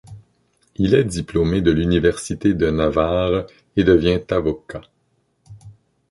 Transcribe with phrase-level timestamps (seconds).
[0.77, 3.45] Il est diplômé de l'Université de Navarre
[3.77, 4.81] et devient avocat.